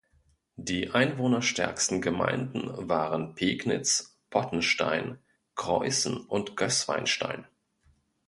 Die 0.57 0.89
einwohnerstärksten 0.95 2.01
Gemeinden 2.01 2.71
waren 2.89 3.35
Pegnitz, 3.35 4.17
Pottenstein, 4.31 5.19
Creußen 5.55 6.17
und 6.17 6.57
Gößweinstein. 6.57 7.45